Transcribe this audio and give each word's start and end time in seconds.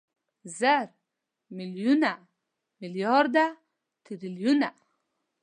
زره، 0.57 0.93
ميليونه، 1.55 2.13
ميليارده، 2.81 3.45
تريليونه 4.05 4.69